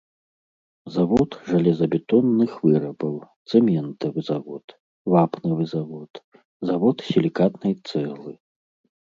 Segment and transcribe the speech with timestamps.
[0.95, 3.15] Завод жалезабетонных вырабаў,
[3.51, 4.65] цэментавы завод,
[5.17, 6.11] вапнавы завод,
[6.73, 8.33] завод сілікатнай цэглы.